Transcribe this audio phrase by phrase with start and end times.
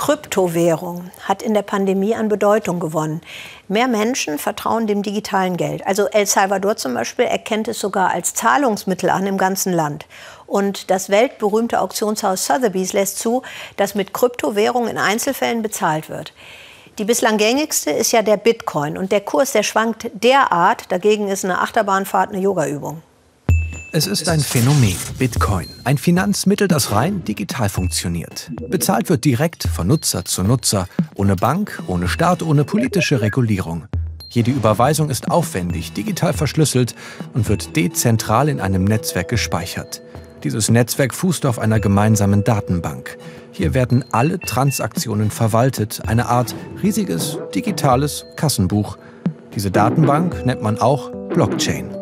[0.00, 3.20] Kryptowährung hat in der Pandemie an Bedeutung gewonnen.
[3.68, 5.86] Mehr Menschen vertrauen dem digitalen Geld.
[5.86, 10.06] Also El Salvador zum Beispiel erkennt es sogar als Zahlungsmittel an im ganzen Land.
[10.46, 13.42] Und das weltberühmte Auktionshaus Sotheby's lässt zu,
[13.76, 16.32] dass mit Kryptowährung in Einzelfällen bezahlt wird.
[16.96, 18.96] Die bislang gängigste ist ja der Bitcoin.
[18.96, 23.02] Und der Kurs, der schwankt derart, dagegen ist eine Achterbahnfahrt eine Yogaübung.
[23.92, 25.66] Es ist ein Phänomen, Bitcoin.
[25.82, 28.48] Ein Finanzmittel, das rein digital funktioniert.
[28.68, 33.86] Bezahlt wird direkt von Nutzer zu Nutzer, ohne Bank, ohne Staat, ohne politische Regulierung.
[34.28, 36.94] Jede Überweisung ist aufwendig, digital verschlüsselt
[37.34, 40.02] und wird dezentral in einem Netzwerk gespeichert.
[40.44, 43.18] Dieses Netzwerk fußt auf einer gemeinsamen Datenbank.
[43.50, 48.98] Hier werden alle Transaktionen verwaltet, eine Art riesiges digitales Kassenbuch.
[49.56, 51.99] Diese Datenbank nennt man auch Blockchain.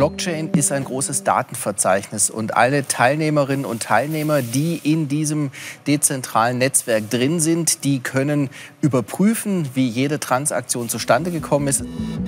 [0.00, 5.50] Blockchain ist ein großes Datenverzeichnis und alle Teilnehmerinnen und Teilnehmer, die in diesem
[5.86, 8.48] dezentralen Netzwerk drin sind, die können
[8.80, 11.84] überprüfen, wie jede Transaktion zustande gekommen ist.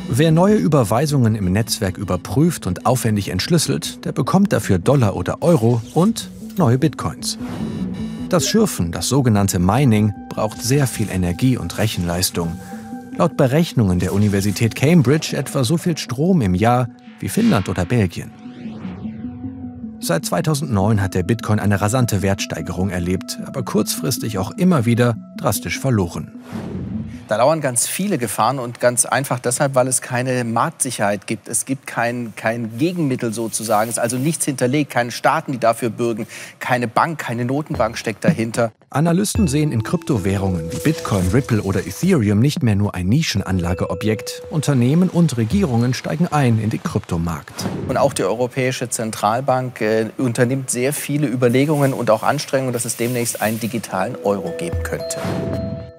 [0.07, 5.81] Wer neue Überweisungen im Netzwerk überprüft und aufwendig entschlüsselt, der bekommt dafür Dollar oder Euro
[5.95, 7.39] und neue Bitcoins.
[8.29, 12.53] Das Schürfen, das sogenannte Mining, braucht sehr viel Energie und Rechenleistung.
[13.17, 16.89] Laut Berechnungen der Universität Cambridge etwa so viel Strom im Jahr
[17.21, 18.33] wie Finnland oder Belgien.
[20.01, 25.79] Seit 2009 hat der Bitcoin eine rasante Wertsteigerung erlebt, aber kurzfristig auch immer wieder drastisch
[25.79, 26.33] verloren.
[27.29, 31.49] Da lauern ganz viele Gefahren und ganz einfach deshalb, weil es keine Marktsicherheit gibt.
[31.49, 33.91] Es gibt kein, kein Gegenmittel sozusagen.
[33.91, 36.27] Es ist also nichts hinterlegt, keine Staaten, die dafür bürgen,
[36.59, 38.73] keine Bank, keine Notenbank steckt dahinter.
[38.95, 44.43] Analysten sehen in Kryptowährungen wie Bitcoin, Ripple oder Ethereum nicht mehr nur ein Nischenanlageobjekt.
[44.51, 47.67] Unternehmen und Regierungen steigen ein in den Kryptomarkt.
[47.89, 52.97] Und auch die Europäische Zentralbank äh, unternimmt sehr viele Überlegungen und auch Anstrengungen, dass es
[52.97, 55.19] demnächst einen digitalen Euro geben könnte.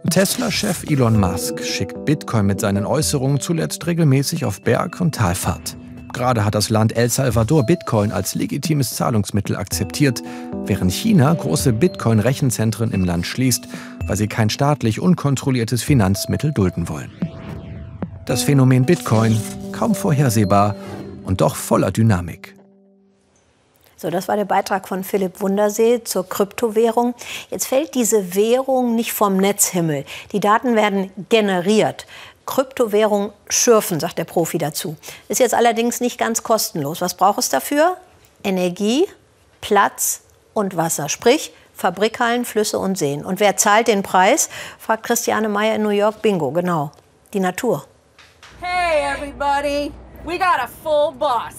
[0.09, 5.75] Tesla-Chef Elon Musk schickt Bitcoin mit seinen Äußerungen zuletzt regelmäßig auf Berg- und Talfahrt.
[6.13, 10.21] Gerade hat das Land El Salvador Bitcoin als legitimes Zahlungsmittel akzeptiert,
[10.65, 13.67] während China große Bitcoin-Rechenzentren im Land schließt,
[14.05, 17.11] weil sie kein staatlich unkontrolliertes Finanzmittel dulden wollen.
[18.25, 19.41] Das Phänomen Bitcoin
[19.71, 20.75] kaum vorhersehbar
[21.25, 22.55] und doch voller Dynamik.
[24.03, 27.15] So, das war der Beitrag von Philipp Wundersee zur Kryptowährung.
[27.49, 30.03] Jetzt fällt diese Währung nicht vom Netzhimmel.
[30.33, 32.05] Die Daten werden generiert.
[32.45, 34.95] Kryptowährung schürfen, sagt der Profi dazu.
[35.29, 37.01] Ist jetzt allerdings nicht ganz kostenlos.
[37.01, 37.97] Was braucht es dafür?
[38.43, 39.07] Energie,
[39.61, 40.21] Platz
[40.53, 41.09] und Wasser.
[41.09, 43.25] Sprich, Fabrikhallen, Flüsse und Seen.
[43.25, 44.49] Und wer zahlt den Preis?
[44.77, 46.21] fragt Christiane Meyer in New York.
[46.21, 46.91] Bingo, genau.
[47.33, 47.85] Die Natur.
[48.61, 49.91] Hey everybody,
[50.23, 51.55] we got a full boss.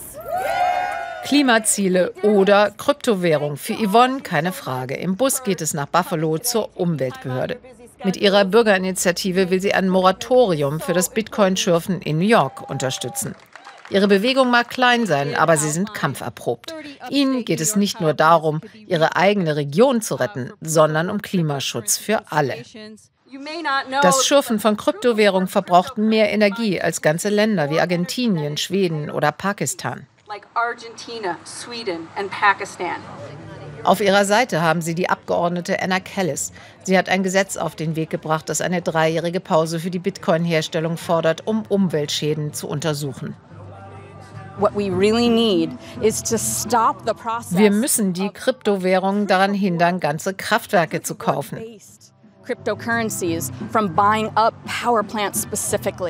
[1.24, 3.56] Klimaziele oder Kryptowährung.
[3.56, 4.94] Für Yvonne keine Frage.
[4.94, 7.58] Im Bus geht es nach Buffalo zur Umweltbehörde.
[8.04, 13.34] Mit ihrer Bürgerinitiative will sie ein Moratorium für das Bitcoin-Schürfen in New York unterstützen.
[13.90, 16.74] Ihre Bewegung mag klein sein, aber sie sind kampferprobt.
[17.10, 22.30] Ihnen geht es nicht nur darum, ihre eigene Region zu retten, sondern um Klimaschutz für
[22.30, 22.56] alle.
[24.02, 30.06] Das Schürfen von Kryptowährung verbraucht mehr Energie als ganze Länder wie Argentinien, Schweden oder Pakistan.
[33.84, 36.52] Auf ihrer Seite haben sie die Abgeordnete Anna Kellis.
[36.84, 40.96] Sie hat ein Gesetz auf den Weg gebracht, das eine dreijährige Pause für die Bitcoin-Herstellung
[40.96, 43.36] fordert, um Umweltschäden zu untersuchen.
[47.50, 51.58] Wir müssen die Kryptowährungen daran hindern, ganze Kraftwerke zu kaufen.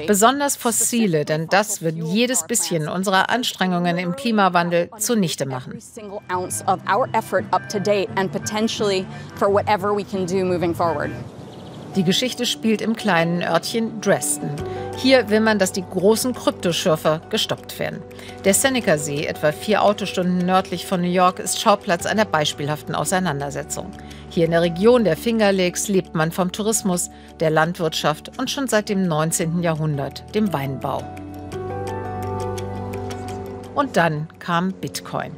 [0.06, 5.78] Besonders fossile, denn das wird jedes bisschen unserer Anstrengungen im Klimawandel zunichte machen.
[11.96, 14.50] Die Geschichte spielt im kleinen Örtchen Dresden.
[15.04, 18.00] Hier will man, dass die großen Kryptoschürfer gestoppt werden.
[18.46, 23.90] Der Seneca-See, etwa vier Autostunden nördlich von New York, ist Schauplatz einer beispielhaften Auseinandersetzung.
[24.30, 28.66] Hier in der Region der Finger Lakes lebt man vom Tourismus, der Landwirtschaft und schon
[28.66, 29.62] seit dem 19.
[29.62, 31.02] Jahrhundert dem Weinbau.
[33.74, 35.32] Und dann kam Bitcoin.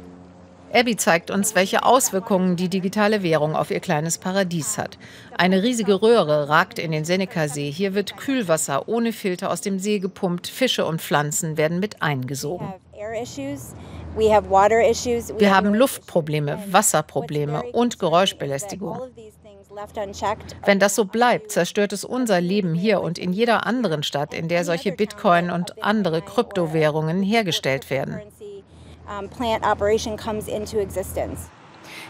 [0.73, 4.97] Abby zeigt uns, welche Auswirkungen die digitale Währung auf ihr kleines Paradies hat.
[5.37, 7.71] Eine riesige Röhre ragt in den Seneca-See.
[7.71, 10.47] Hier wird Kühlwasser ohne Filter aus dem See gepumpt.
[10.47, 12.73] Fische und Pflanzen werden mit eingesogen.
[14.17, 18.99] Wir haben Luftprobleme, Wasserprobleme und Geräuschbelästigung.
[20.65, 24.47] Wenn das so bleibt, zerstört es unser Leben hier und in jeder anderen Stadt, in
[24.47, 28.19] der solche Bitcoin und andere Kryptowährungen hergestellt werden.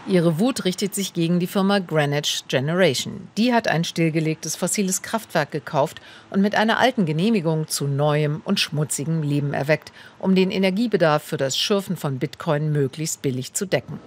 [0.06, 3.28] Ihre Wut richtet sich gegen die Firma Greenwich Generation.
[3.36, 6.00] Die hat ein stillgelegtes fossiles Kraftwerk gekauft
[6.30, 11.36] und mit einer alten Genehmigung zu neuem und schmutzigem Leben erweckt, um den Energiebedarf für
[11.36, 14.00] das Schürfen von Bitcoin möglichst billig zu decken.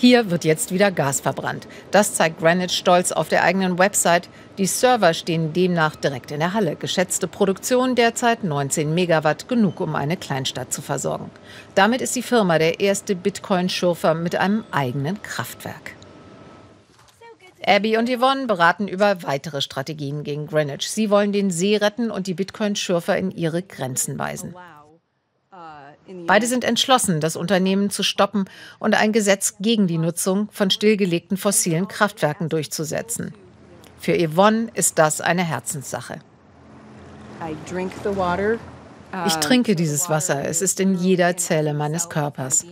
[0.00, 1.68] Hier wird jetzt wieder Gas verbrannt.
[1.90, 4.30] Das zeigt Greenwich stolz auf der eigenen Website.
[4.56, 6.74] Die Server stehen demnach direkt in der Halle.
[6.74, 11.30] Geschätzte Produktion derzeit 19 Megawatt, genug um eine Kleinstadt zu versorgen.
[11.74, 15.92] Damit ist die Firma der erste Bitcoin-Schürfer mit einem eigenen Kraftwerk.
[17.62, 20.90] Abby und Yvonne beraten über weitere Strategien gegen Greenwich.
[20.90, 24.54] Sie wollen den See retten und die Bitcoin-Schürfer in ihre Grenzen weisen.
[26.26, 28.46] Beide sind entschlossen, das Unternehmen zu stoppen
[28.78, 33.34] und ein Gesetz gegen die Nutzung von stillgelegten fossilen Kraftwerken durchzusetzen.
[33.98, 36.20] Für Yvonne ist das eine Herzenssache.
[39.26, 40.44] Ich trinke dieses Wasser.
[40.44, 42.64] Es ist in jeder Zelle meines Körpers.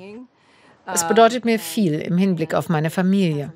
[0.86, 3.52] Es bedeutet mir viel im Hinblick auf meine Familie.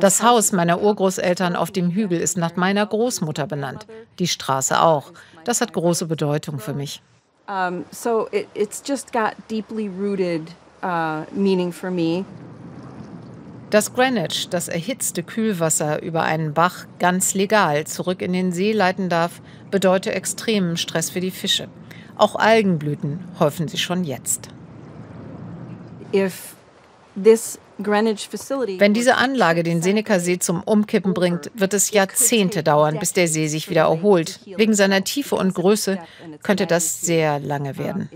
[0.00, 3.86] Das Haus meiner Urgroßeltern auf dem Hügel ist nach meiner Großmutter benannt.
[4.18, 5.12] Die Straße auch.
[5.44, 7.02] Das hat große Bedeutung für mich.
[7.90, 10.50] so it's just got deeply rooted
[10.82, 12.24] uh, meaning for me.
[13.70, 19.10] Dass Greenwich das erhitzte Kühlwasser über einen Bach ganz legal zurück in den See leiten
[19.10, 21.68] darf, bedeutet extremen Stress für die Fische.
[22.16, 24.48] Auch Algenblüten häufen sie schon jetzt.
[26.14, 26.56] If
[27.16, 33.46] wenn diese Anlage den Seneca-See zum Umkippen bringt, wird es Jahrzehnte dauern, bis der See
[33.48, 34.40] sich wieder erholt.
[34.44, 35.98] Wegen seiner Tiefe und Größe
[36.42, 38.08] könnte das sehr lange werden.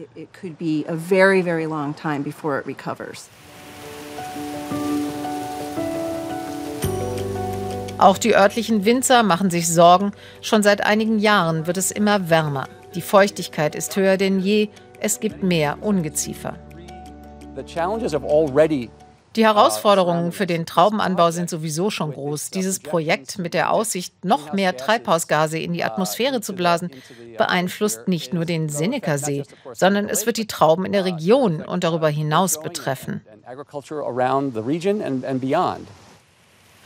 [7.99, 10.11] Auch die örtlichen Winzer machen sich Sorgen.
[10.41, 12.69] Schon seit einigen Jahren wird es immer wärmer.
[12.97, 14.71] Die Feuchtigkeit ist höher denn je.
[14.99, 16.57] Es gibt mehr Ungeziefer.
[19.35, 22.51] Die Herausforderungen für den Traubenanbau sind sowieso schon groß.
[22.51, 26.91] Dieses Projekt mit der Aussicht, noch mehr Treibhausgase in die Atmosphäre zu blasen,
[27.39, 32.09] beeinflusst nicht nur den Seneca-See, sondern es wird die Trauben in der Region und darüber
[32.09, 33.23] hinaus betreffen.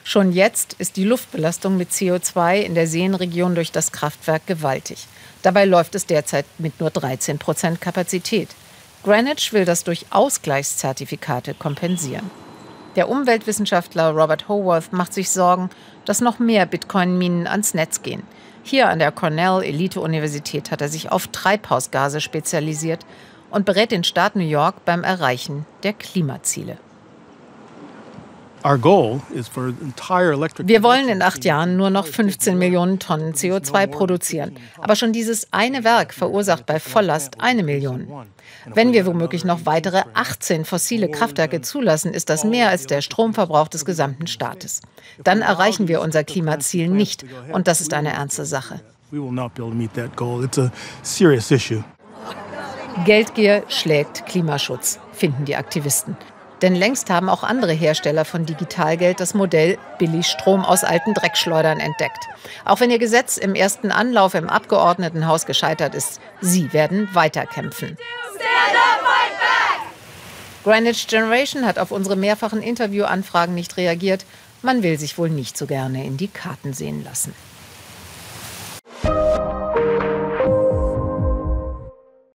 [0.04, 5.08] Schon jetzt ist die Luftbelastung mit CO2 in der Seenregion durch das Kraftwerk gewaltig.
[5.42, 8.48] Dabei läuft es derzeit mit nur 13 Prozent Kapazität.
[9.02, 12.30] Greenwich will das durch Ausgleichszertifikate kompensieren.
[12.96, 15.70] Der Umweltwissenschaftler Robert Howarth macht sich Sorgen,
[16.06, 18.22] dass noch mehr Bitcoin-Minen ans Netz gehen.
[18.62, 23.06] Hier an der Cornell Elite-Universität hat er sich auf Treibhausgase spezialisiert
[23.50, 26.78] und berät den Staat New York beim Erreichen der Klimaziele.
[30.68, 34.56] Wir wollen in acht Jahren nur noch 15 Millionen Tonnen CO2 produzieren.
[34.78, 38.08] Aber schon dieses eine Werk verursacht bei Volllast eine Million.
[38.66, 43.68] Wenn wir womöglich noch weitere 18 fossile Kraftwerke zulassen, ist das mehr als der Stromverbrauch
[43.68, 44.82] des gesamten Staates.
[45.22, 47.24] Dann erreichen wir unser Klimaziel nicht.
[47.52, 48.80] Und das ist eine ernste Sache.
[53.04, 56.16] Geldgier schlägt Klimaschutz, finden die Aktivisten.
[56.62, 61.80] Denn längst haben auch andere Hersteller von Digitalgeld das Modell billig Strom aus alten Dreckschleudern
[61.80, 62.28] entdeckt.
[62.64, 67.98] Auch wenn ihr Gesetz im ersten Anlauf im Abgeordnetenhaus gescheitert ist, sie werden weiterkämpfen.
[70.64, 74.24] Greenwich Generation hat auf unsere mehrfachen Interviewanfragen nicht reagiert.
[74.62, 77.34] Man will sich wohl nicht so gerne in die Karten sehen lassen.